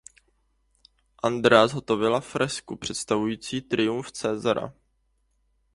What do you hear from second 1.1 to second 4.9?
Andrea zhotovil fresku představující Triumf Caesara.